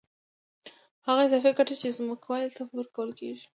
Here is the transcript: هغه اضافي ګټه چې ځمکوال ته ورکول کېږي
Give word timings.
هغه 1.07 1.21
اضافي 1.25 1.51
ګټه 1.57 1.75
چې 1.81 1.87
ځمکوال 1.97 2.45
ته 2.55 2.61
ورکول 2.77 3.09
کېږي 3.19 3.45